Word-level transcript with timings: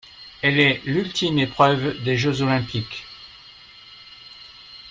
Elle 0.41 0.59
est 0.59 0.81
l'ultime 0.85 1.37
épreuve 1.37 2.01
des 2.01 2.17
Jeux 2.17 2.41
olympiques. 2.41 3.05